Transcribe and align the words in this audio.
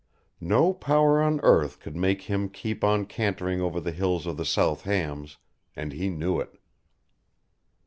No 0.41 0.73
power 0.73 1.21
on 1.21 1.39
earth 1.43 1.79
could 1.79 1.95
make 1.95 2.23
him 2.23 2.49
keep 2.49 2.83
on 2.83 3.05
cantering 3.05 3.61
over 3.61 3.79
the 3.79 3.91
hills 3.91 4.25
of 4.25 4.35
the 4.35 4.45
South 4.45 4.81
Hams, 4.81 5.37
and 5.75 5.93
he 5.93 6.09
knew 6.09 6.39
it. 6.39 6.55